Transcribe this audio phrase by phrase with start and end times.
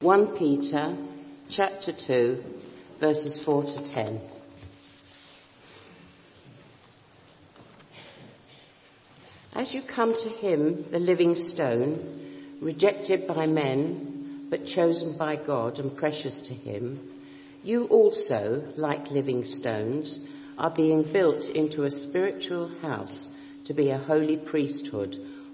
[0.00, 0.94] 1 Peter
[1.48, 2.44] chapter 2
[3.00, 4.20] verses 4 to 10.
[9.54, 15.78] As you come to him, the living stone, rejected by men, but chosen by God
[15.78, 17.00] and precious to him,
[17.62, 20.18] you also, like living stones,
[20.58, 23.30] are being built into a spiritual house
[23.64, 25.16] to be a holy priesthood,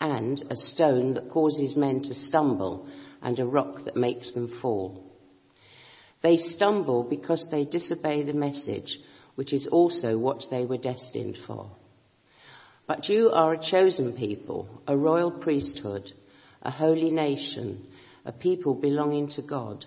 [0.00, 2.86] and a stone that causes men to stumble,
[3.22, 5.02] and a rock that makes them fall.
[6.22, 8.98] They stumble because they disobey the message,
[9.36, 11.70] which is also what they were destined for.
[12.86, 16.12] But you are a chosen people, a royal priesthood,
[16.62, 17.86] a holy nation,
[18.24, 19.84] a people belonging to God,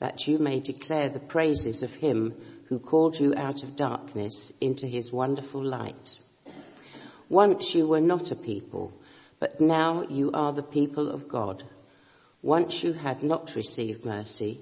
[0.00, 2.34] that you may declare the praises of him
[2.68, 6.18] who called you out of darkness into his wonderful light.
[7.28, 8.92] Once you were not a people,
[9.38, 11.62] but now you are the people of God.
[12.42, 14.60] Once you had not received mercy,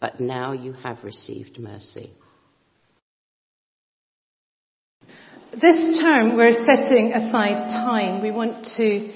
[0.00, 2.10] but now you have received mercy.
[5.52, 8.22] This term, we're setting aside time.
[8.22, 9.12] We want to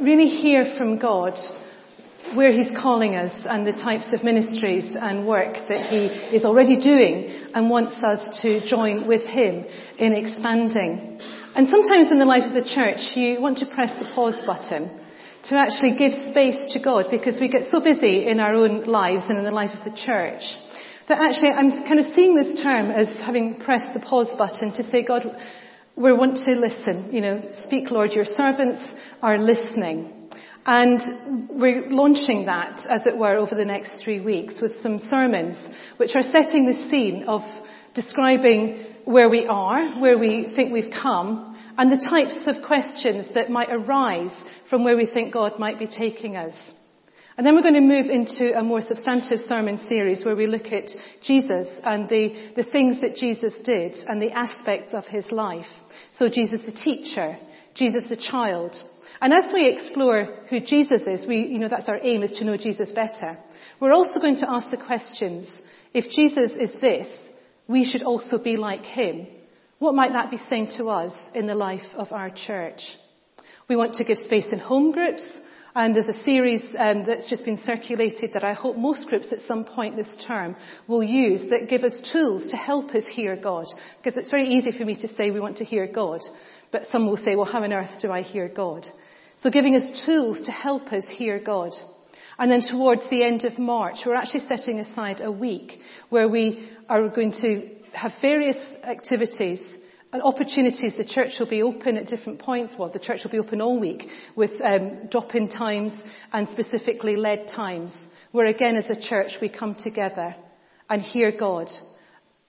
[0.00, 1.38] really hear from God
[2.34, 6.80] where He's calling us and the types of ministries and work that He is already
[6.80, 9.64] doing and wants us to join with Him
[9.98, 11.13] in expanding.
[11.54, 14.90] And sometimes in the life of the church, you want to press the pause button
[15.44, 19.24] to actually give space to God because we get so busy in our own lives
[19.28, 20.42] and in the life of the church
[21.06, 24.82] that actually I'm kind of seeing this term as having pressed the pause button to
[24.82, 25.26] say, God,
[25.94, 27.12] we want to listen.
[27.12, 28.82] You know, speak, Lord, your servants
[29.22, 30.30] are listening.
[30.66, 31.00] And
[31.50, 35.60] we're launching that, as it were, over the next three weeks with some sermons
[35.98, 37.42] which are setting the scene of
[37.94, 43.50] describing where we are, where we think we've come, and the types of questions that
[43.50, 44.34] might arise
[44.70, 46.54] from where we think God might be taking us.
[47.36, 50.66] And then we're going to move into a more substantive sermon series where we look
[50.66, 55.66] at Jesus and the, the things that Jesus did and the aspects of his life.
[56.12, 57.36] So Jesus the teacher,
[57.74, 58.76] Jesus the child.
[59.20, 62.44] And as we explore who Jesus is, we, you know, that's our aim is to
[62.44, 63.36] know Jesus better.
[63.80, 65.60] We're also going to ask the questions,
[65.92, 67.08] if Jesus is this,
[67.66, 69.26] we should also be like him.
[69.78, 72.96] What might that be saying to us in the life of our church?
[73.68, 75.24] We want to give space in home groups
[75.76, 79.40] and there's a series um, that's just been circulated that I hope most groups at
[79.40, 80.54] some point this term
[80.86, 83.66] will use that give us tools to help us hear God.
[83.96, 86.20] Because it's very easy for me to say we want to hear God,
[86.70, 88.86] but some will say, well, how on earth do I hear God?
[89.38, 91.72] So giving us tools to help us hear God.
[92.38, 95.78] And then towards the end of March, we're actually setting aside a week
[96.08, 99.62] where we are going to have various activities
[100.12, 100.96] and opportunities.
[100.96, 102.74] The church will be open at different points.
[102.78, 105.94] Well, the church will be open all week with um, drop-in times
[106.32, 107.96] and specifically led times,
[108.32, 110.34] where again as a church we come together
[110.90, 111.70] and hear God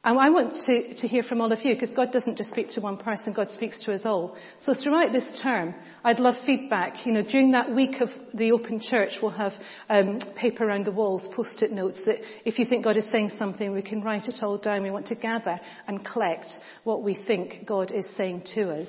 [0.05, 2.69] and I want to, to hear from all of you because God doesn't just speak
[2.71, 4.37] to one person, God speaks to us all.
[4.59, 5.73] So throughout this term,
[6.03, 7.07] I'd love feedback.
[7.07, 9.53] You know, during that week of the open church, we'll have
[9.89, 12.17] um, paper around the walls, post-it notes that
[12.47, 14.83] if you think God is saying something, we can write it all down.
[14.83, 16.51] We want to gather and collect
[16.83, 18.87] what we think God is saying to us.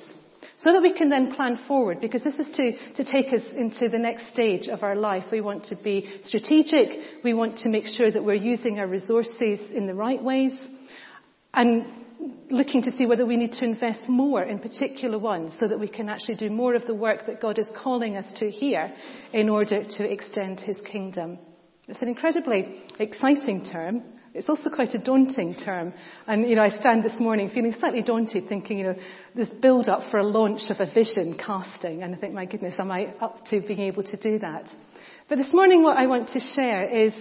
[0.57, 3.89] So that we can then plan forward, because this is to, to take us into
[3.89, 5.25] the next stage of our life.
[5.31, 7.23] We want to be strategic.
[7.23, 10.55] We want to make sure that we're using our resources in the right ways
[11.57, 11.87] and
[12.51, 15.87] looking to see whether we need to invest more in particular ones so that we
[15.87, 18.93] can actually do more of the work that God is calling us to here
[19.33, 21.39] in order to extend his kingdom.
[21.87, 24.03] It's an incredibly exciting term.
[24.35, 25.93] It's also quite a daunting term.
[26.27, 28.95] And, you know, I stand this morning feeling slightly daunted thinking, you know,
[29.33, 32.03] this build up for a launch of a vision casting.
[32.03, 34.71] And I think, my goodness, am I up to being able to do that?
[35.27, 37.15] But this morning what I want to share is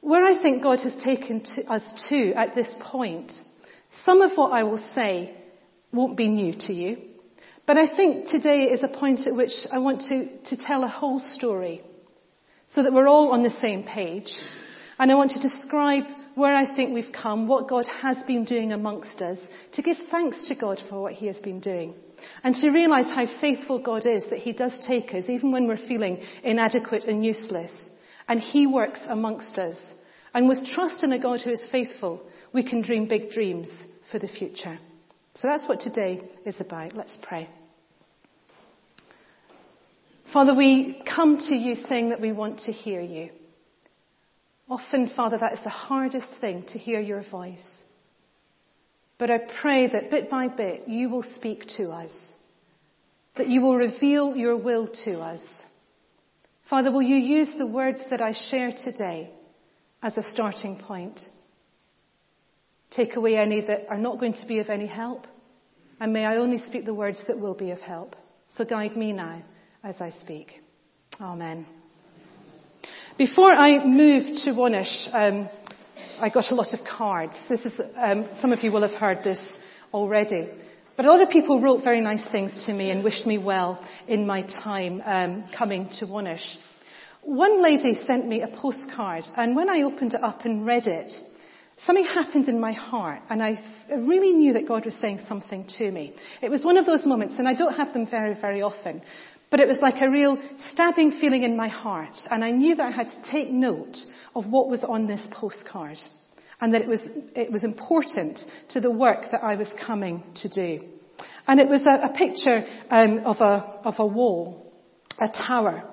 [0.00, 3.32] where I think God has taken to us to at this point
[4.04, 5.34] some of what I will say
[5.92, 6.98] won't be new to you,
[7.66, 10.88] but I think today is a point at which I want to, to tell a
[10.88, 11.82] whole story
[12.68, 14.34] so that we're all on the same page.
[14.98, 16.04] And I want to describe
[16.34, 19.38] where I think we've come, what God has been doing amongst us,
[19.72, 21.94] to give thanks to God for what He has been doing.
[22.42, 25.76] And to realize how faithful God is that He does take us, even when we're
[25.76, 27.72] feeling inadequate and useless,
[28.28, 29.80] and He works amongst us.
[30.34, 32.20] And with trust in a God who is faithful,
[32.54, 33.76] we can dream big dreams
[34.10, 34.78] for the future.
[35.34, 36.94] So that's what today is about.
[36.94, 37.50] Let's pray.
[40.32, 43.30] Father, we come to you saying that we want to hear you.
[44.70, 47.66] Often, Father, that is the hardest thing to hear your voice.
[49.18, 52.16] But I pray that bit by bit you will speak to us,
[53.36, 55.42] that you will reveal your will to us.
[56.70, 59.30] Father, will you use the words that I share today
[60.02, 61.20] as a starting point?
[62.94, 65.26] Take away any that are not going to be of any help,
[66.00, 68.14] and may I only speak the words that will be of help.
[68.48, 69.42] So guide me now
[69.82, 70.60] as I speak.
[71.20, 71.66] Amen.
[73.18, 75.48] Before I moved to Wonersh, um,
[76.20, 77.36] I got a lot of cards.
[77.48, 79.58] This is, um, some of you will have heard this
[79.92, 80.48] already.
[80.96, 83.84] But a lot of people wrote very nice things to me and wished me well
[84.06, 86.56] in my time um, coming to Wonersh.
[87.22, 91.10] One lady sent me a postcard, and when I opened it up and read it,
[91.78, 95.90] something happened in my heart, and I really knew that God was saying something to
[95.90, 96.14] me.
[96.42, 99.02] It was one of those moments, and I don't have them very, very often,
[99.50, 100.38] but it was like a real
[100.70, 103.98] stabbing feeling in my heart, and I knew that I had to take note
[104.34, 105.98] of what was on this postcard,
[106.60, 108.40] and that it was, it was important
[108.70, 110.88] to the work that I was coming to do.
[111.46, 114.72] And it was a, a picture um, of, a, of a wall,
[115.20, 115.84] a tower,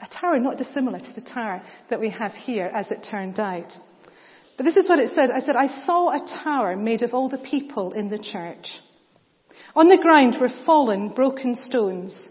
[0.00, 3.72] a tower not dissimilar to the tower that we have here, as it turned out.
[4.58, 5.30] But this is what it said.
[5.30, 8.80] I said, I saw a tower made of all the people in the church.
[9.76, 12.28] On the ground were fallen, broken stones,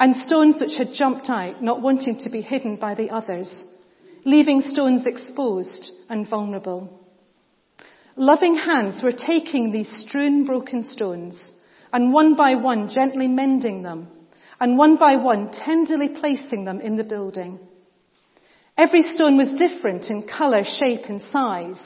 [0.00, 3.54] and stones which had jumped out, not wanting to be hidden by the others,
[4.24, 7.06] leaving stones exposed and vulnerable.
[8.16, 11.52] Loving hands were taking these strewn broken stones
[11.92, 14.08] and one by one gently mending them
[14.58, 17.60] and one by one tenderly placing them in the building.
[18.80, 21.78] Every stone was different in colour, shape and size,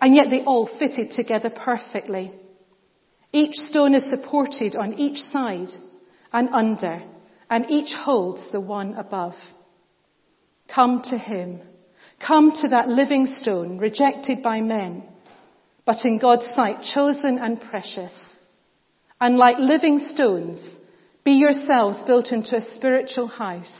[0.00, 2.32] and yet they all fitted together perfectly.
[3.30, 5.68] Each stone is supported on each side
[6.32, 7.02] and under,
[7.50, 9.34] and each holds the one above.
[10.66, 11.60] Come to him.
[12.26, 15.02] Come to that living stone, rejected by men,
[15.84, 18.16] but in God's sight chosen and precious.
[19.20, 20.74] And like living stones,
[21.22, 23.76] be yourselves built into a spiritual house,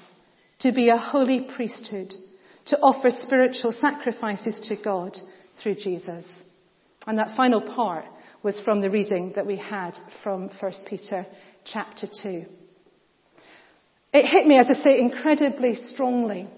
[0.58, 2.14] to be a holy priesthood,
[2.66, 5.19] to offer spiritual sacrifices to God
[5.56, 6.26] through Jesus.
[7.06, 8.06] And that final part
[8.43, 11.26] was from the reading that we had from 1 Peter
[11.64, 12.44] chapter 2.
[14.12, 16.49] It hit me, as I say, incredibly strongly.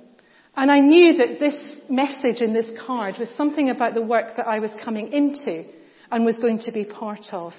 [0.55, 4.47] And I knew that this message in this card was something about the work that
[4.47, 5.65] I was coming into
[6.11, 7.53] and was going to be part of.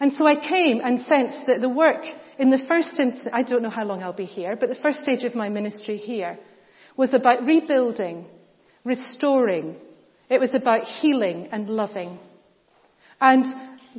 [0.00, 2.04] And so I came and sensed that the work
[2.38, 5.02] in the first instance, I don't know how long I'll be here, but the first
[5.02, 6.38] stage of my ministry here
[6.96, 8.26] was about rebuilding,
[8.84, 9.76] restoring.
[10.28, 12.18] It was about healing and loving.
[13.20, 13.44] And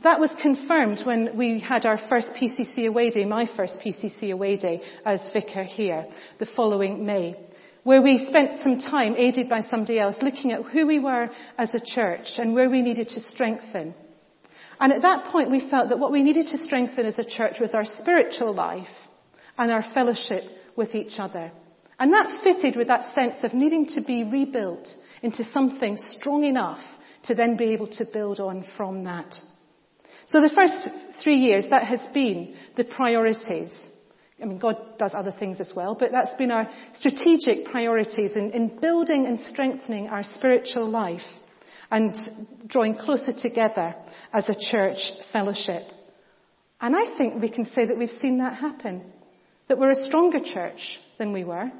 [0.03, 4.55] that was confirmed when we had our first PCC away day, my first PCC away
[4.57, 6.07] day as vicar here,
[6.39, 7.35] the following May,
[7.83, 11.73] where we spent some time aided by somebody else looking at who we were as
[11.73, 13.93] a church and where we needed to strengthen.
[14.79, 17.59] And at that point, we felt that what we needed to strengthen as a church
[17.59, 18.87] was our spiritual life
[19.57, 20.43] and our fellowship
[20.75, 21.51] with each other.
[22.01, 24.89] And that fitted with that sense of needing to be rebuilt
[25.21, 26.79] into something strong enough
[27.25, 29.39] to then be able to build on from that.
[30.25, 30.89] So the first
[31.21, 33.87] three years, that has been the priorities.
[34.41, 38.49] I mean, God does other things as well, but that's been our strategic priorities in,
[38.49, 41.21] in building and strengthening our spiritual life
[41.91, 42.15] and
[42.65, 43.93] drawing closer together
[44.33, 45.83] as a church fellowship.
[46.79, 49.03] And I think we can say that we've seen that happen.
[49.67, 51.71] That we're a stronger church than we were.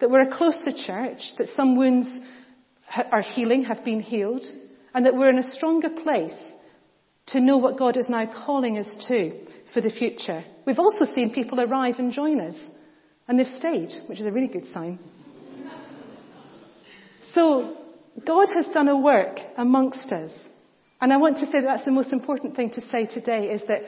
[0.00, 1.34] That we're a closer church.
[1.38, 2.08] That some wounds
[3.12, 4.44] are healing, have been healed.
[4.94, 6.40] And that we're in a stronger place
[7.26, 10.44] to know what God is now calling us to for the future.
[10.66, 12.58] We've also seen people arrive and join us.
[13.26, 14.98] And they've stayed, which is a really good sign.
[17.34, 17.76] So
[18.24, 20.32] God has done a work amongst us.
[21.00, 23.62] And I want to say that that's the most important thing to say today is
[23.68, 23.82] that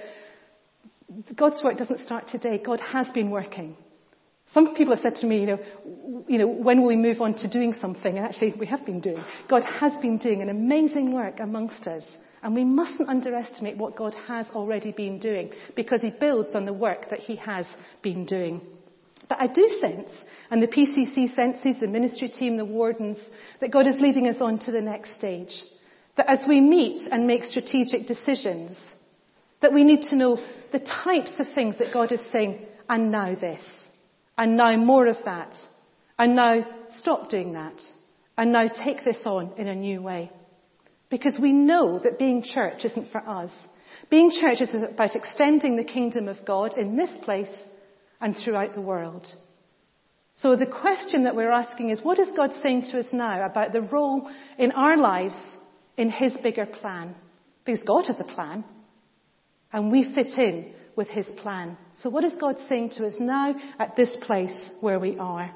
[1.35, 2.59] God's work doesn't start today.
[2.65, 3.77] God has been working.
[4.53, 5.59] Some people have said to me, you know,
[6.27, 8.17] you know, when will we move on to doing something?
[8.17, 9.23] And actually, we have been doing.
[9.49, 12.07] God has been doing an amazing work amongst us.
[12.43, 16.73] And we mustn't underestimate what God has already been doing because he builds on the
[16.73, 17.69] work that he has
[18.03, 18.63] been doing.
[19.29, 20.13] But I do sense
[20.51, 23.21] and the PCC senses, the ministry team, the wardens,
[23.61, 25.63] that God is leading us on to the next stage.
[26.17, 28.83] That as we meet and make strategic decisions,
[29.61, 30.43] that we need to know
[30.73, 33.65] the types of things that God is saying, and now this,
[34.41, 35.55] and now more of that,
[36.19, 37.79] and now stop doing that
[38.39, 40.31] and now take this on in a new way.
[41.11, 43.55] Because we know that being church isn't for us.
[44.09, 47.55] Being church is about extending the kingdom of God in this place
[48.19, 49.31] and throughout the world.
[50.37, 53.75] So the question that we're asking is, what is God saying to us now about
[53.75, 55.37] the role in our lives
[55.99, 57.15] in His bigger plan?
[57.67, 58.65] Because God has a plan,
[59.71, 61.77] and we fit in with His plan.
[61.95, 65.51] So what is God saying to us now at this place where we are?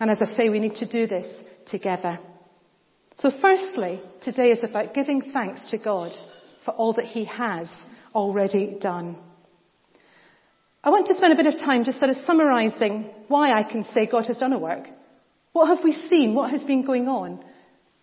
[0.00, 1.28] And as I say, we need to do this
[1.66, 2.18] together.
[3.16, 6.14] So firstly, today is about giving thanks to God
[6.64, 7.70] for all that He has
[8.14, 9.18] already done.
[10.82, 13.84] I want to spend a bit of time just sort of summarizing why I can
[13.84, 14.88] say God has done a work.
[15.52, 16.34] What have we seen?
[16.34, 17.44] What has been going on?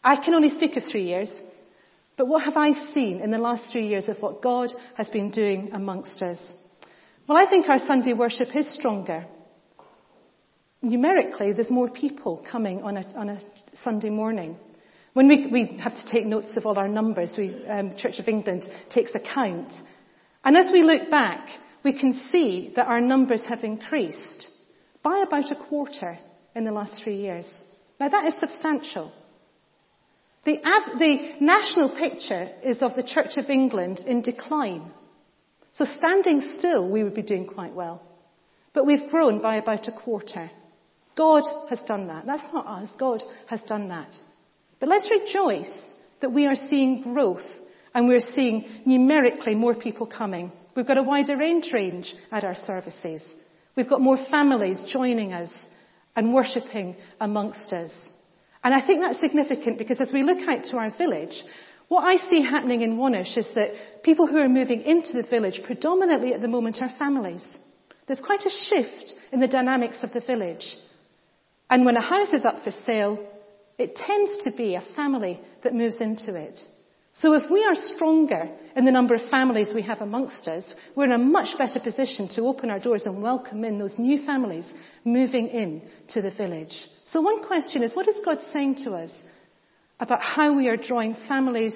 [0.03, 1.31] I can only speak of three years,
[2.17, 5.29] but what have I seen in the last three years of what God has been
[5.29, 6.45] doing amongst us?
[7.27, 9.25] Well, I think our Sunday worship is stronger.
[10.81, 13.39] Numerically, there's more people coming on a, on a
[13.83, 14.57] Sunday morning.
[15.13, 18.27] When we, we have to take notes of all our numbers, we, um, Church of
[18.27, 19.73] England takes account.
[20.43, 21.49] And as we look back,
[21.83, 24.47] we can see that our numbers have increased
[25.03, 26.17] by about a quarter
[26.55, 27.49] in the last three years.
[27.99, 29.11] Now that is substantial.
[30.47, 30.61] The,
[30.97, 34.89] the national picture is of the Church of England in decline.
[35.73, 38.01] So standing still, we would be doing quite well.
[38.71, 40.49] But we've grown by about a quarter.
[41.17, 42.25] God has done that.
[42.25, 42.93] That's not us.
[42.97, 44.17] God has done that.
[44.79, 45.81] But let's rejoice
[46.21, 47.49] that we are seeing growth
[47.93, 50.53] and we're seeing numerically more people coming.
[50.77, 53.21] We've got a wider age range at our services.
[53.75, 55.53] We've got more families joining us
[56.15, 57.93] and worshipping amongst us.
[58.67, 61.41] And I think that's significant because as we look out to our village,
[61.87, 65.61] what I see happening in Wonersh is that people who are moving into the village
[65.63, 67.47] predominantly at the moment are families.
[68.05, 70.75] There's quite a shift in the dynamics of the village.
[71.69, 73.25] And when a house is up for sale,
[73.77, 76.59] it tends to be a family that moves into it.
[77.19, 81.05] So if we are stronger in the number of families we have amongst us, we're
[81.05, 84.71] in a much better position to open our doors and welcome in those new families
[85.03, 86.85] moving in to the village.
[87.05, 89.17] So one question is, what is God saying to us
[89.99, 91.75] about how we are drawing families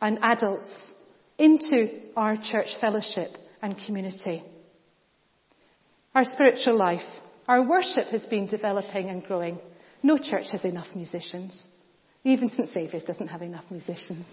[0.00, 0.92] and adults
[1.36, 4.44] into our church fellowship and community?
[6.14, 7.06] Our spiritual life,
[7.48, 9.58] our worship has been developing and growing.
[10.04, 11.64] No church has enough musicians.
[12.22, 12.68] Even St.
[12.68, 14.26] Saviour's doesn't have enough musicians.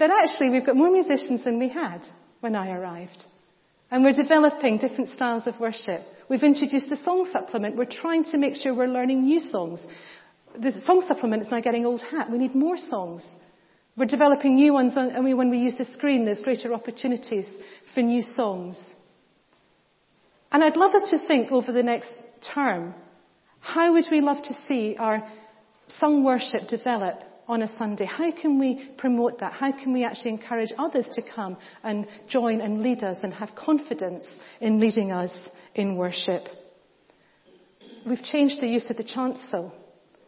[0.00, 2.06] But actually, we've got more musicians than we had
[2.40, 3.26] when I arrived.
[3.90, 6.00] And we're developing different styles of worship.
[6.30, 7.76] We've introduced the song supplement.
[7.76, 9.86] We're trying to make sure we're learning new songs.
[10.58, 12.30] The song supplement is now getting old hat.
[12.30, 13.30] We need more songs.
[13.94, 17.48] We're developing new ones, and when we use the screen, there's greater opportunities
[17.92, 18.82] for new songs.
[20.50, 22.12] And I'd love us to think over the next
[22.54, 22.94] term
[23.60, 25.28] how would we love to see our
[25.88, 28.06] sung worship develop on a Sunday?
[28.06, 29.52] How can we promote that?
[29.52, 33.56] How can we actually encourage others to come and join and lead us and have
[33.56, 34.26] confidence
[34.60, 35.36] in leading us
[35.74, 36.44] in worship?
[38.06, 39.74] We've changed the use of the chancel.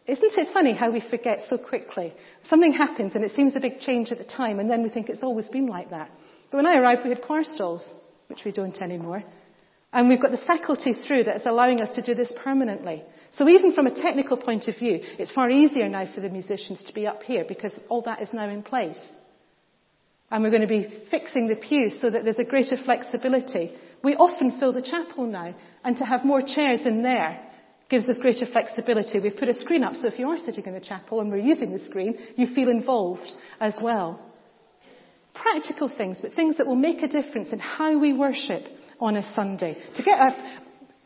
[0.05, 2.13] Isn't it funny how we forget so quickly?
[2.43, 5.07] Something happens and it seems a big change at the time and then we think
[5.07, 6.11] it's always been like that.
[6.51, 7.89] But when I arrived we had choir stalls,
[8.27, 9.23] which we don't anymore.
[9.93, 13.03] And we've got the faculty through that's allowing us to do this permanently.
[13.37, 16.83] So even from a technical point of view, it's far easier now for the musicians
[16.83, 19.03] to be up here because all that is now in place.
[20.29, 23.75] And we're going to be fixing the pews so that there's a greater flexibility.
[24.03, 27.39] We often fill the chapel now, and to have more chairs in there
[27.89, 29.19] gives us greater flexibility.
[29.19, 31.37] We've put a screen up so if you are sitting in the chapel and we're
[31.37, 34.19] using the screen, you feel involved as well.
[35.33, 38.63] Practical things, but things that will make a difference in how we worship
[38.99, 39.77] on a Sunday.
[39.95, 40.35] To get our,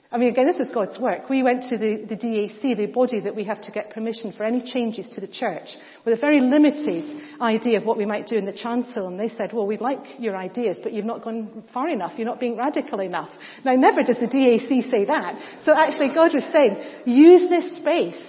[0.10, 1.30] I mean, again, this is God's work.
[1.30, 4.46] We went to the, the DAC, the body that we have to get permission for
[4.46, 7.10] any changes to the church, with a very limited
[7.42, 9.08] idea of what we might do in the chancel.
[9.08, 12.14] And they said, well, we'd like your ideas, but you've not gone far enough.
[12.18, 13.30] You're not being radical enough.
[13.66, 15.64] Now, never does the DAC say that.
[15.66, 18.26] So actually, God was saying, use this space.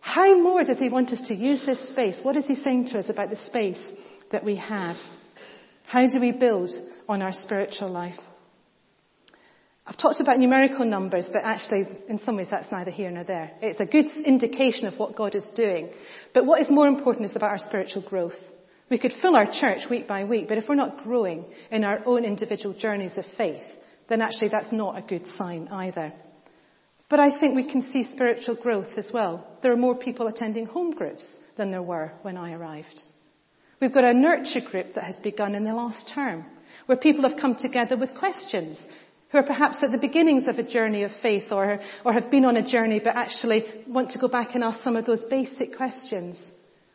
[0.00, 2.20] How more does He want us to use this space?
[2.22, 3.82] What is He saying to us about the space
[4.30, 4.96] that we have?
[5.86, 6.70] How do we build
[7.08, 8.18] on our spiritual life?
[9.84, 13.50] I've talked about numerical numbers, but actually, in some ways, that's neither here nor there.
[13.60, 15.90] It's a good indication of what God is doing.
[16.32, 18.38] But what is more important is about our spiritual growth.
[18.90, 22.00] We could fill our church week by week, but if we're not growing in our
[22.06, 23.62] own individual journeys of faith,
[24.08, 26.12] then actually that's not a good sign either.
[27.08, 29.46] But I think we can see spiritual growth as well.
[29.62, 33.02] There are more people attending home groups than there were when I arrived.
[33.80, 36.44] We've got a nurture group that has begun in the last term,
[36.86, 38.80] where people have come together with questions
[39.32, 42.44] who are perhaps at the beginnings of a journey of faith or, or have been
[42.44, 45.74] on a journey but actually want to go back and ask some of those basic
[45.74, 46.50] questions.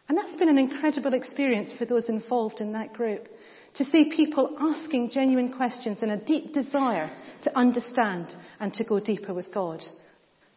[0.08, 3.28] And that's been an incredible experience for those involved in that group.
[3.76, 9.00] To see people asking genuine questions and a deep desire to understand and to go
[9.00, 9.84] deeper with God.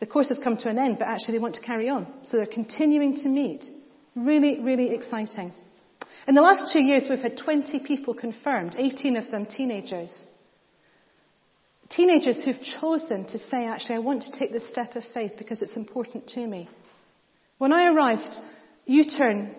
[0.01, 2.07] The course has come to an end, but actually they want to carry on.
[2.25, 3.65] So they're continuing to meet.
[4.15, 5.53] Really, really exciting.
[6.29, 10.15] In the last two years, we've had 20 people confirmed, 18 of them teenagers.
[11.91, 15.61] Teenagers who've chosen to say, actually, I want to take this step of faith because
[15.61, 16.69] it's important to me.
[17.59, 18.39] When I arrived,
[18.87, 19.57] U-turn,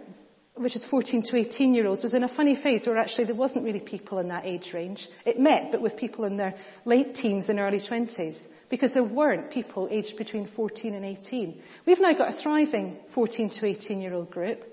[0.56, 3.36] which is 14 to 18 year olds, was in a funny phase where actually there
[3.36, 5.10] wasn't really people in that age range.
[5.26, 8.38] It met, but with people in their late teens and early 20s,
[8.70, 11.62] because there weren't people aged between 14 and 18.
[11.86, 14.64] We've now got a thriving 14 to 18 year old group,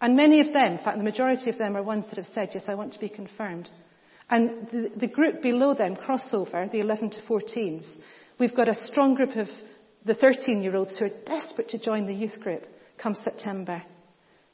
[0.00, 2.50] and many of them, in fact the majority of them are ones that have said,
[2.52, 3.70] yes, I want to be confirmed.
[4.28, 7.96] And the, the group below them, crossover, the 11 to 14s,
[8.38, 9.48] we've got a strong group of
[10.04, 12.64] the 13 year olds who are desperate to join the youth group
[12.98, 13.82] come September.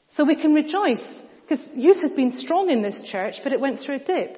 [0.09, 1.03] So we can rejoice
[1.41, 4.37] because youth has been strong in this church, but it went through a dip.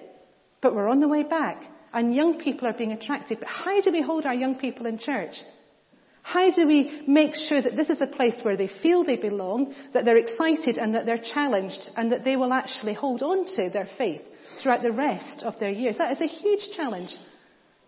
[0.61, 1.63] But we're on the way back
[1.93, 3.39] and young people are being attracted.
[3.39, 5.41] But how do we hold our young people in church?
[6.21, 9.75] How do we make sure that this is a place where they feel they belong,
[9.93, 13.69] that they're excited and that they're challenged and that they will actually hold on to
[13.69, 14.23] their faith
[14.55, 15.97] throughout the rest of their years.
[15.97, 17.15] That is a huge challenge.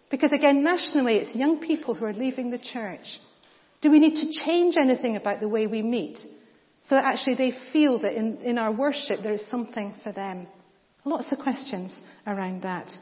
[0.09, 3.19] Because again, nationally, it's young people who are leaving the church.
[3.81, 6.19] Do we need to change anything about the way we meet
[6.83, 10.47] so that actually they feel that in, in our worship there is something for them?
[11.03, 12.95] Lots of questions around that.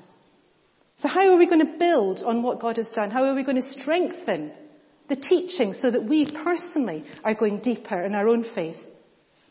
[0.98, 3.12] So how are we going to build on what God has done?
[3.12, 4.52] How are we going to strengthen
[5.10, 8.78] the teaching so that we personally are going deeper in our own faith?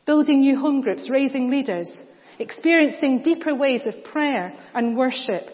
[0.07, 2.03] Building new home groups, raising leaders,
[2.39, 5.49] experiencing deeper ways of prayer and worship.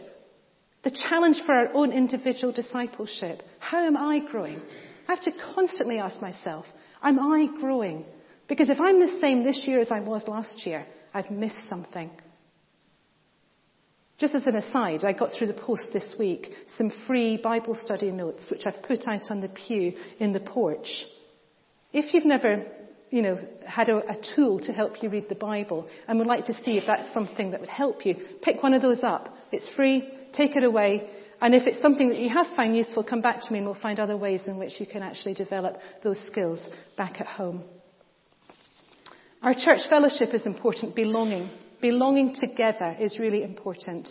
[0.83, 3.43] The challenge for our own individual discipleship.
[3.59, 4.61] How am I growing?
[5.07, 6.67] I have to constantly ask myself,
[7.03, 8.05] am I growing?
[8.49, 12.11] Because if I'm the same this year as I was last year, I've missed something.
[14.19, 18.11] Just as an aside, I got through the post this week some free Bible study
[18.11, 21.05] notes which I've put out on the pew in the porch.
[21.93, 22.67] If you've never
[23.11, 26.45] you know, had a, a, tool to help you read the Bible and would like
[26.45, 29.35] to see if that's something that would help you, pick one of those up.
[29.51, 33.21] It's free, take it away, and if it's something that you have found useful, come
[33.21, 36.21] back to me and we'll find other ways in which you can actually develop those
[36.27, 37.65] skills back at home.
[39.43, 41.51] Our church fellowship is important, belonging.
[41.81, 44.11] Belonging together is really important.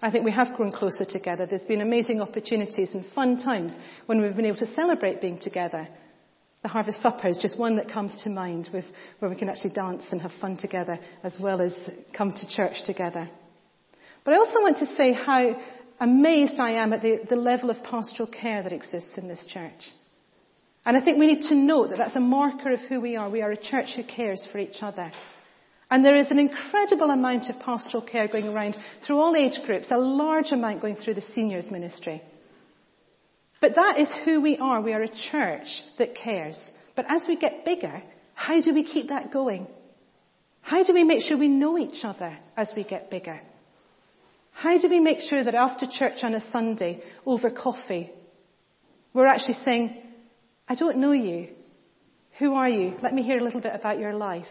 [0.00, 1.46] I think we have grown closer together.
[1.46, 5.88] There's been amazing opportunities and fun times when we've been able to celebrate being together
[6.62, 8.84] the Harvest Supper is just one that comes to mind with,
[9.20, 11.74] where we can actually dance and have fun together as well as
[12.12, 13.28] come to church together.
[14.24, 15.60] But I also want to say how
[16.00, 19.90] amazed I am at the, the level of pastoral care that exists in this church.
[20.84, 23.28] And I think we need to note that that's a marker of who we are.
[23.28, 25.12] We are a church who cares for each other.
[25.90, 29.90] And there is an incredible amount of pastoral care going around through all age groups,
[29.90, 32.22] a large amount going through the seniors ministry.
[33.60, 34.80] But that is who we are.
[34.80, 36.58] We are a church that cares.
[36.94, 38.02] But as we get bigger,
[38.34, 39.66] how do we keep that going?
[40.60, 43.40] How do we make sure we know each other as we get bigger?
[44.52, 48.10] How do we make sure that after church on a Sunday, over coffee,
[49.14, 49.96] we're actually saying,
[50.68, 51.48] I don't know you.
[52.38, 52.94] Who are you?
[53.02, 54.46] Let me hear a little bit about your life.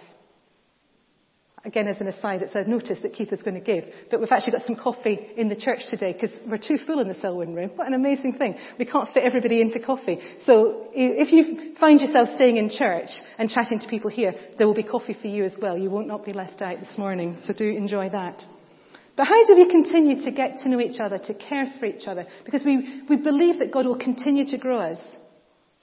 [1.65, 3.83] Again, as an aside, it's a notice that Keith is going to give.
[4.11, 7.07] But we've actually got some coffee in the church today because we're too full in
[7.07, 7.71] the Selwyn room.
[7.75, 8.57] What an amazing thing.
[8.77, 10.19] We can't fit everybody in for coffee.
[10.45, 14.75] So if you find yourself staying in church and chatting to people here, there will
[14.75, 15.77] be coffee for you as well.
[15.77, 17.37] You won't not be left out this morning.
[17.45, 18.45] So do enjoy that.
[19.17, 22.07] But how do we continue to get to know each other, to care for each
[22.07, 22.27] other?
[22.45, 25.01] Because we, we believe that God will continue to grow us.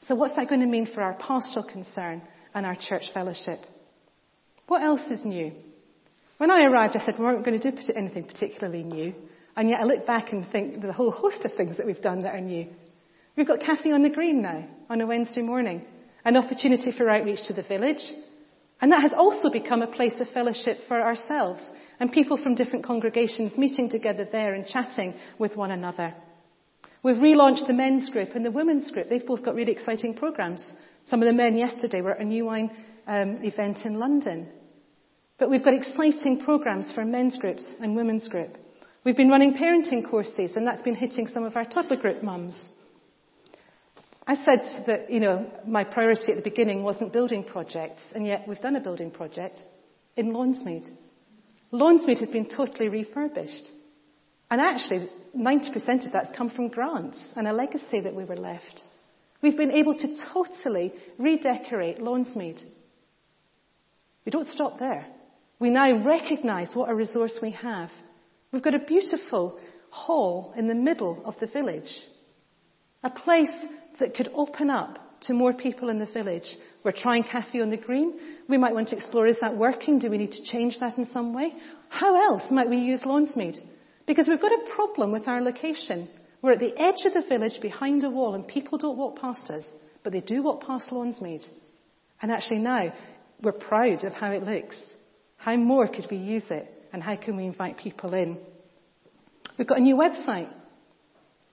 [0.06, 2.22] So what's that going to mean for our pastoral concern
[2.54, 3.58] and our church fellowship?
[4.66, 5.52] What else is new?
[6.38, 9.14] When I arrived, I said we weren't going to do anything particularly new.
[9.56, 12.00] And yet I look back and think there's a whole host of things that we've
[12.00, 12.66] done that are new.
[13.36, 15.84] We've got Cafe on the Green now, on a Wednesday morning.
[16.24, 18.12] An opportunity for outreach to the village.
[18.80, 21.64] And that has also become a place of fellowship for ourselves
[22.00, 26.14] and people from different congregations meeting together there and chatting with one another.
[27.02, 29.08] We've relaunched the men's group and the women's group.
[29.08, 30.66] They've both got really exciting programs.
[31.04, 32.70] Some of the men yesterday were at a new wine
[33.06, 34.48] um, event in London.
[35.38, 38.56] But we've got exciting programs for men's groups and women's group.
[39.04, 42.58] We've been running parenting courses and that's been hitting some of our toddler group mums.
[44.26, 48.48] I said that, you know, my priority at the beginning wasn't building projects and yet
[48.48, 49.62] we've done a building project
[50.16, 50.88] in Lawnsmead.
[51.72, 53.68] Lawnsmead has been totally refurbished.
[54.50, 58.82] And actually, 90% of that's come from grants and a legacy that we were left.
[59.42, 62.62] We've been able to totally redecorate Lawnsmead.
[64.24, 65.06] We don't stop there.
[65.58, 67.90] We now recognise what a resource we have.
[68.52, 69.58] We've got a beautiful
[69.90, 71.94] hall in the middle of the village.
[73.02, 73.52] A place
[73.98, 76.56] that could open up to more people in the village.
[76.82, 78.18] We're trying Cafe on the Green.
[78.48, 79.98] We might want to explore, is that working?
[79.98, 81.54] Do we need to change that in some way?
[81.88, 83.58] How else might we use Lawnsmead?
[84.06, 86.08] Because we've got a problem with our location.
[86.42, 89.48] We're at the edge of the village behind a wall and people don't walk past
[89.48, 89.64] us,
[90.02, 91.46] but they do walk past Lawnsmead.
[92.20, 92.92] And actually now,
[93.42, 94.80] we're proud of how it looks.
[95.36, 96.70] How more could we use it?
[96.92, 98.38] And how can we invite people in?
[99.58, 100.48] We've got a new website.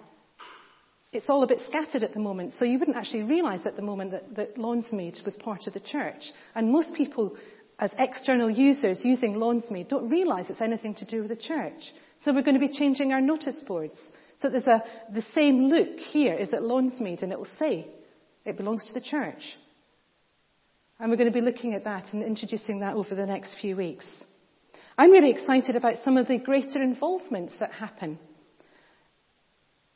[1.12, 3.82] It's all a bit scattered at the moment, so you wouldn't actually realise at the
[3.82, 6.32] moment that, that Lawnsmead was part of the church.
[6.54, 7.36] And most people
[7.78, 11.92] as external users using Lawnsmead don't realise it's anything to do with the church.
[12.18, 14.02] So we're going to be changing our notice boards.
[14.36, 17.88] So there's a, the same look here is at Lawnsmead and it will say
[18.44, 19.56] it belongs to the church.
[20.98, 23.76] And we're going to be looking at that and introducing that over the next few
[23.76, 24.06] weeks.
[24.96, 28.18] I'm really excited about some of the greater involvements that happen.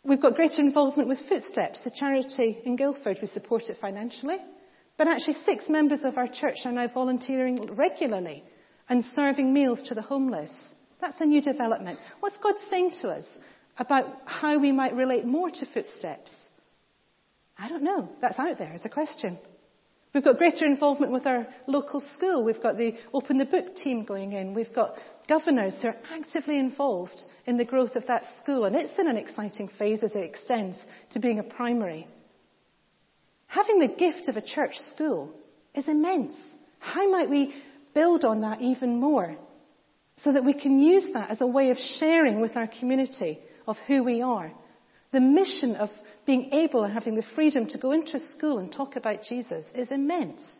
[0.04, 3.18] We've got greater involvement with Footsteps, the charity in Guildford.
[3.20, 4.38] We support it financially.
[4.98, 8.42] But actually, six members of our church are now volunteering regularly
[8.88, 10.54] and serving meals to the homeless.
[11.00, 11.98] That's a new development.
[12.20, 13.26] What's God saying to us
[13.78, 16.36] about how we might relate more to footsteps?
[17.56, 18.08] I don't know.
[18.20, 19.38] That's out there as a question.
[20.14, 22.44] We've got greater involvement with our local school.
[22.44, 24.52] We've got the Open the Book team going in.
[24.52, 24.96] We've got
[25.28, 28.64] governors who are actively involved in the growth of that school.
[28.64, 30.78] And it's in an exciting phase as it extends
[31.10, 32.06] to being a primary.
[33.46, 35.34] Having the gift of a church school
[35.74, 36.36] is immense.
[36.78, 37.54] How might we
[37.94, 39.36] build on that even more
[40.16, 43.76] so that we can use that as a way of sharing with our community of
[43.86, 44.52] who we are?
[45.12, 45.90] The mission of
[46.24, 49.70] being able and having the freedom to go into a school and talk about Jesus
[49.74, 50.50] is immense.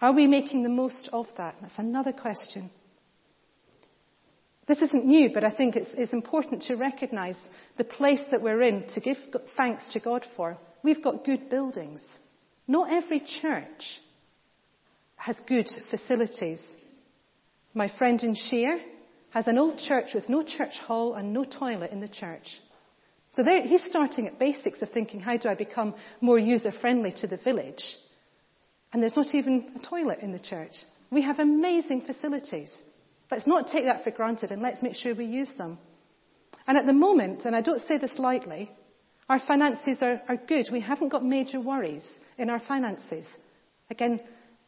[0.00, 1.56] Are we making the most of that?
[1.60, 2.70] That's another question.
[4.72, 7.36] This isn't new, but I think it's, it's important to recognize
[7.76, 9.18] the place that we're in to give
[9.54, 10.56] thanks to God for.
[10.82, 12.02] We've got good buildings.
[12.66, 14.00] Not every church
[15.16, 16.62] has good facilities.
[17.74, 18.80] My friend in Shere
[19.34, 22.58] has an old church with no church hall and no toilet in the church.
[23.32, 27.12] So there, he's starting at basics of thinking, how do I become more user friendly
[27.16, 27.94] to the village?
[28.90, 30.72] And there's not even a toilet in the church.
[31.10, 32.72] We have amazing facilities.
[33.32, 35.78] Let's not take that for granted and let's make sure we use them.
[36.66, 38.70] And at the moment, and I don't say this lightly,
[39.26, 40.68] our finances are, are good.
[40.70, 42.04] We haven't got major worries
[42.36, 43.26] in our finances.
[43.90, 44.20] Again,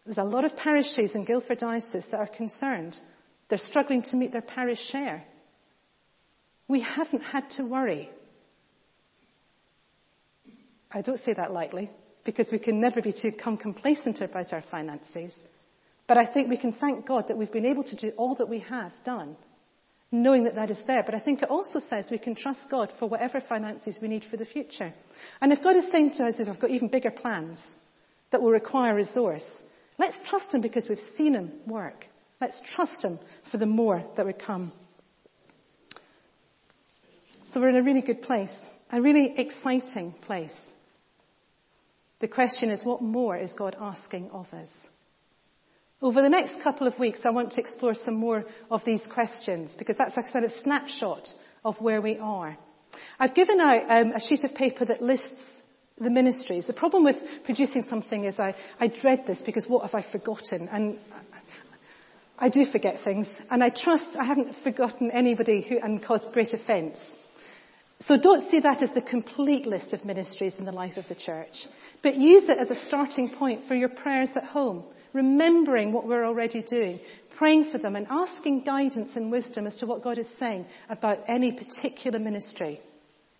[0.07, 2.98] there's a lot of parishes in Guildford Diocese that are concerned.
[3.50, 5.22] They're struggling to meet their parish share.
[6.66, 8.09] We haven't had to worry.
[10.90, 11.90] I don't say that lightly
[12.24, 15.35] because we can never be too complacent about our finances.
[16.06, 18.48] But I think we can thank God that we've been able to do all that
[18.48, 19.36] we have done,
[20.12, 21.02] knowing that that is there.
[21.02, 24.24] But I think it also says we can trust God for whatever finances we need
[24.30, 24.92] for the future.
[25.40, 27.64] And if God is saying to us I've got even bigger plans
[28.30, 29.46] that will require resource,
[29.98, 32.06] let's trust Him because we've seen Him work.
[32.40, 33.18] Let's trust Him
[33.50, 34.72] for the more that would come.
[37.52, 38.52] So we're in a really good place,
[38.90, 40.56] a really exciting place.
[42.20, 44.70] The question is, what more is God asking of us?
[46.02, 49.74] Over the next couple of weeks, I want to explore some more of these questions
[49.76, 51.28] because that's a kind of snapshot
[51.64, 52.57] of where we are.
[53.18, 55.61] I've given out um, a sheet of paper that lists
[55.96, 56.66] the ministries.
[56.66, 60.68] The problem with producing something is I, I dread this because what have I forgotten?
[60.68, 60.98] And
[62.37, 66.52] I do forget things, and I trust I haven't forgotten anybody who and caused great
[66.52, 66.98] offence.
[68.00, 71.14] So don't see that as the complete list of ministries in the life of the
[71.14, 71.66] church,
[72.02, 74.83] but use it as a starting point for your prayers at home,
[75.14, 77.00] remembering what we're already doing,
[77.38, 81.20] praying for them and asking guidance and wisdom as to what God is saying about
[81.29, 82.81] any particular ministry.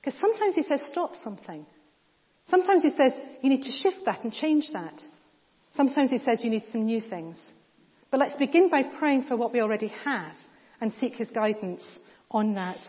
[0.01, 1.67] Because sometimes He says, stop something.
[2.47, 5.03] Sometimes He says, you need to shift that and change that.
[5.73, 7.43] Sometimes He says, you need some new things.
[8.11, 10.37] But let's begin by praying for what we already have
[10.81, 11.85] and seek His guidance
[12.31, 12.85] on that.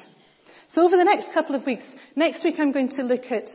[0.69, 3.47] So over the next couple of weeks, next week I'm going to look at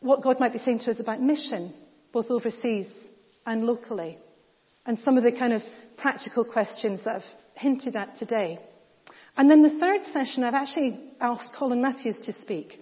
[0.00, 1.72] what God might be saying to us about mission,
[2.12, 2.88] both overseas
[3.46, 4.18] and locally.
[4.86, 5.62] and some of the kind of
[5.96, 7.22] practical questions that I've
[7.54, 8.58] hinted at today.
[9.36, 12.78] And then the third session, I've actually asked Colin Matthews to speak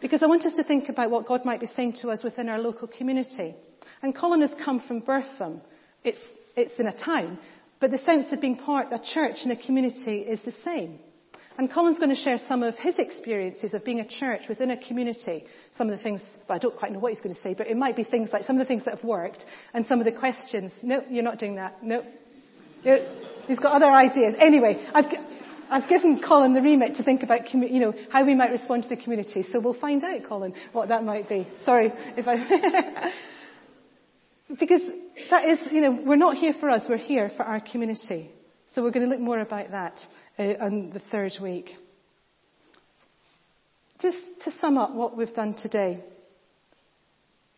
[0.00, 2.48] because I want us to think about what God might be saying to us within
[2.48, 3.54] our local community.
[4.02, 5.60] And Colin has come from Bertham.
[6.04, 6.20] It's,
[6.56, 7.38] it's in a town,
[7.80, 11.00] but the sense of being part of a church and a community is the same.
[11.58, 14.76] And Colin's going to share some of his experiences of being a church within a
[14.76, 15.44] community.
[15.76, 17.66] Some of the things, well, I don't quite know what he's going to say, but
[17.66, 20.04] it might be things like some of the things that have worked and some of
[20.04, 20.72] the questions.
[20.82, 21.82] No, you're not doing that.
[21.82, 22.04] No.
[23.46, 24.34] He's got other ideas.
[24.38, 25.06] Anyway, I've,
[25.68, 28.88] I've given Colin the remit to think about, you know, how we might respond to
[28.88, 29.42] the community.
[29.42, 31.46] So we'll find out, Colin, what that might be.
[31.64, 33.12] Sorry if I.
[34.58, 34.82] because
[35.30, 36.86] that is, you know, we're not here for us.
[36.88, 38.30] We're here for our community.
[38.72, 40.06] So we're going to look more about that
[40.38, 41.70] Uh, on the third week.
[44.00, 46.02] Just to sum up what we've done today.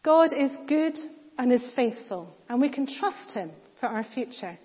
[0.03, 0.99] God is good
[1.39, 4.59] and is faithful, and we can trust Him for our future.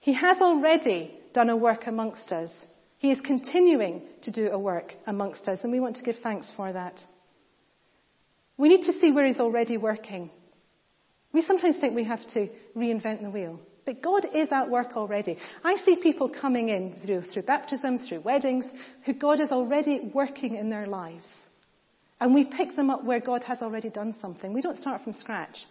[0.00, 2.50] He has already done a work amongst us.
[2.98, 6.50] He is continuing to do a work amongst us, and we want to give thanks
[6.56, 7.00] for that.
[8.56, 10.30] We need to see where He's already working.
[11.34, 15.38] We sometimes think we have to reinvent the wheel, but God is at work already.
[15.64, 18.66] I see people coming in through, through baptisms, through weddings,
[19.04, 21.28] who God is already working in their lives.
[22.20, 24.52] And we pick them up where God has already done something.
[24.52, 25.66] We don't start from scratch.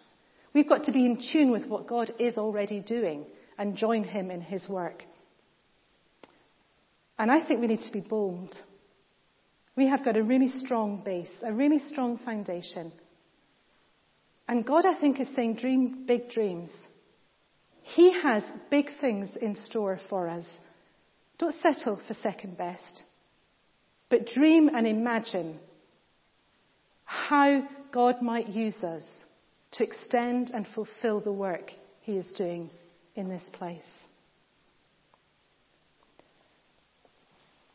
[0.53, 3.25] We've got to be in tune with what God is already doing
[3.57, 5.05] and join Him in His work.
[7.17, 8.59] And I think we need to be bold.
[9.77, 12.91] We have got a really strong base, a really strong foundation.
[14.49, 16.75] And God, I think, is saying, dream big dreams.
[17.81, 20.47] He has big things in store for us.
[21.37, 23.03] Don't settle for second best,
[24.09, 25.59] but dream and imagine
[27.05, 29.03] how God might use us
[29.71, 32.69] to extend and fulfill the work He is doing
[33.15, 33.89] in this place.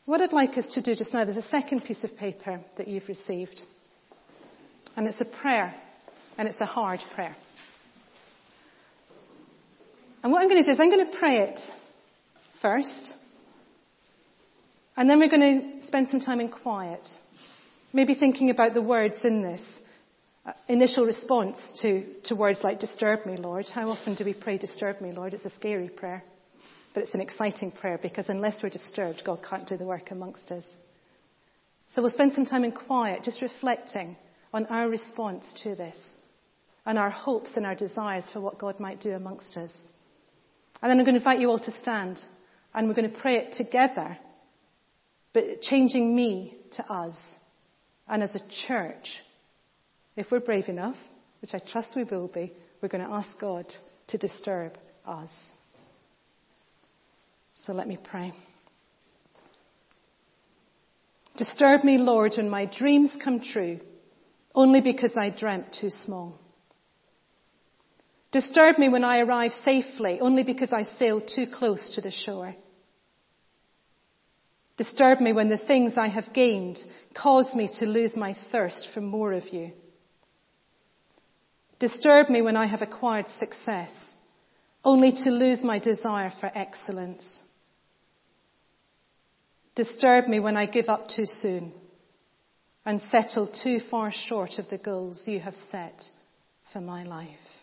[0.06, 2.86] What I'd like us to do just now, there's a second piece of paper that
[2.86, 3.60] you've received.
[4.96, 5.74] And it's a prayer.
[6.38, 7.34] And it's a hard prayer.
[10.26, 11.60] And what I'm going to do is I'm going to pray it
[12.60, 13.14] first.
[14.96, 17.06] And then we're going to spend some time in quiet.
[17.92, 19.62] Maybe thinking about the words in this.
[20.44, 23.68] Uh, initial response to, to words like, disturb me, Lord.
[23.68, 25.32] How often do we pray, disturb me, Lord?
[25.32, 26.24] It's a scary prayer.
[26.92, 30.50] But it's an exciting prayer because unless we're disturbed, God can't do the work amongst
[30.50, 30.66] us.
[31.94, 34.16] So we'll spend some time in quiet, just reflecting
[34.52, 36.02] on our response to this
[36.84, 39.72] and our hopes and our desires for what God might do amongst us.
[40.82, 42.22] And then I'm going to invite you all to stand
[42.74, 44.18] and we're going to pray it together,
[45.32, 47.16] but changing me to us.
[48.06, 49.20] And as a church,
[50.16, 50.96] if we're brave enough,
[51.40, 53.72] which I trust we will be, we're going to ask God
[54.08, 55.30] to disturb us.
[57.66, 58.32] So let me pray.
[61.36, 63.80] Disturb me, Lord, when my dreams come true,
[64.54, 66.38] only because I dreamt too small.
[68.36, 72.54] Disturb me when I arrive safely, only because I sailed too close to the shore.
[74.76, 76.78] Disturb me when the things I have gained
[77.14, 79.72] cause me to lose my thirst for more of you.
[81.78, 83.96] Disturb me when I have acquired success,
[84.84, 87.26] only to lose my desire for excellence.
[89.74, 91.72] Disturb me when I give up too soon
[92.84, 96.04] and settle too far short of the goals you have set
[96.70, 97.55] for my life.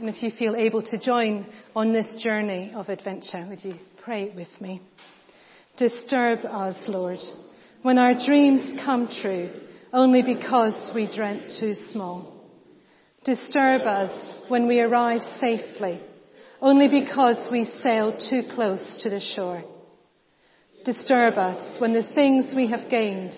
[0.00, 1.44] And if you feel able to join
[1.76, 4.80] on this journey of adventure, would you pray with me?
[5.76, 7.20] Disturb us, Lord,
[7.82, 9.50] when our dreams come true
[9.92, 12.32] only because we dreamt too small.
[13.24, 14.10] Disturb us
[14.48, 16.00] when we arrive safely
[16.62, 19.62] only because we sailed too close to the shore.
[20.84, 23.34] Disturb us when the things we have gained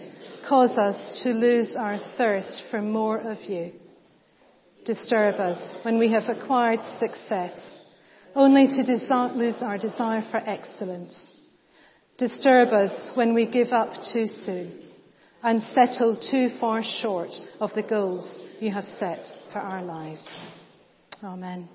[0.48, 3.72] cause us to lose our thirst for more of you.
[4.84, 7.76] Disturb us when we have acquired success,
[8.34, 8.82] only to
[9.36, 11.30] lose our desire for excellence.
[12.18, 14.80] Disturb us when we give up too soon
[15.42, 20.26] and settle too far short of the goals you have set for our lives.
[21.22, 21.68] Amen.